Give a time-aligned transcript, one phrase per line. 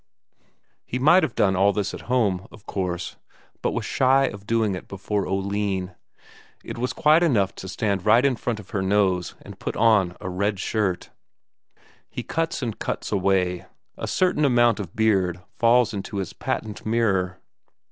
[0.83, 3.17] He might have done all this at home, of course,
[3.61, 5.93] but was shy of doing it before Oline;
[6.63, 9.75] it was quite enough to stand there right in front of her nose and put
[9.75, 11.11] on a red shirt.
[12.09, 17.39] He cuts and cuts away, a certain amount of beard falls into his patent mirror.